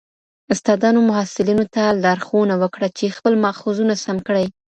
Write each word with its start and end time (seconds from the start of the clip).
استادانو 0.53 0.99
محصلینو 1.11 1.65
ته 1.75 1.83
لارښوونه 2.03 2.55
وکړه 2.61 2.87
چي 2.97 3.05
خپل 3.17 3.33
ماخذونه 3.45 3.93
سم 4.05 4.17
کړي. 4.27 4.45